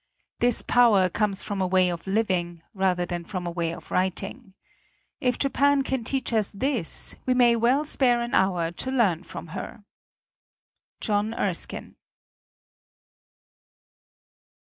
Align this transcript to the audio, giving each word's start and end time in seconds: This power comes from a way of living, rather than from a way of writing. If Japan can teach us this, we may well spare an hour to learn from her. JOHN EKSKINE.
This 0.39 0.63
power 0.63 1.09
comes 1.09 1.43
from 1.43 1.61
a 1.61 1.67
way 1.67 1.89
of 1.89 2.07
living, 2.07 2.63
rather 2.73 3.05
than 3.05 3.23
from 3.23 3.45
a 3.45 3.51
way 3.51 3.71
of 3.71 3.91
writing. 3.91 4.55
If 5.19 5.37
Japan 5.37 5.83
can 5.83 6.03
teach 6.03 6.33
us 6.33 6.51
this, 6.51 7.15
we 7.27 7.35
may 7.35 7.55
well 7.55 7.85
spare 7.85 8.19
an 8.21 8.33
hour 8.33 8.71
to 8.71 8.89
learn 8.89 9.21
from 9.21 9.49
her. 9.53 9.83
JOHN 11.01 11.35
EKSKINE. 11.35 11.97